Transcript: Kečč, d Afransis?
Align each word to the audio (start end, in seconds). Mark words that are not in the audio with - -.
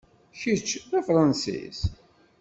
Kečč, 0.39 0.69
d 0.89 0.91
Afransis? 0.99 1.79